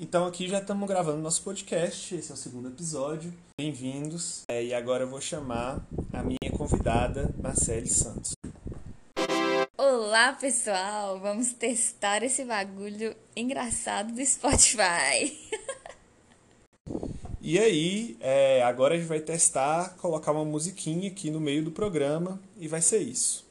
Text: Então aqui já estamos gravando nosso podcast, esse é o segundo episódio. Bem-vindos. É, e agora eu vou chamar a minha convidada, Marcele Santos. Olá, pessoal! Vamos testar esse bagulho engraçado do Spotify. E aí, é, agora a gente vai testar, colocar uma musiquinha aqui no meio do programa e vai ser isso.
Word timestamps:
Então 0.00 0.24
aqui 0.24 0.46
já 0.46 0.58
estamos 0.60 0.88
gravando 0.88 1.18
nosso 1.18 1.42
podcast, 1.42 2.14
esse 2.14 2.30
é 2.30 2.34
o 2.34 2.36
segundo 2.36 2.68
episódio. 2.68 3.34
Bem-vindos. 3.60 4.44
É, 4.48 4.64
e 4.64 4.72
agora 4.72 5.02
eu 5.02 5.08
vou 5.08 5.20
chamar 5.20 5.84
a 6.12 6.22
minha 6.22 6.56
convidada, 6.56 7.34
Marcele 7.42 7.88
Santos. 7.88 8.32
Olá, 9.76 10.34
pessoal! 10.34 11.18
Vamos 11.18 11.52
testar 11.52 12.22
esse 12.22 12.44
bagulho 12.44 13.12
engraçado 13.34 14.14
do 14.14 14.24
Spotify. 14.24 15.36
E 17.40 17.58
aí, 17.58 18.16
é, 18.20 18.62
agora 18.62 18.94
a 18.94 18.98
gente 18.98 19.08
vai 19.08 19.20
testar, 19.20 19.96
colocar 19.96 20.32
uma 20.32 20.44
musiquinha 20.44 21.08
aqui 21.08 21.30
no 21.30 21.40
meio 21.40 21.64
do 21.64 21.72
programa 21.72 22.40
e 22.56 22.68
vai 22.68 22.82
ser 22.82 22.98
isso. 22.98 23.47